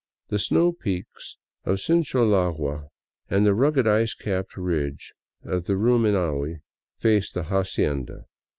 [0.29, 1.05] The snow peak
[1.63, 2.87] of Sincholagua
[3.29, 6.61] and the rugged, ice capped ridge of Rumifiaui
[6.97, 8.25] faced the hacienda.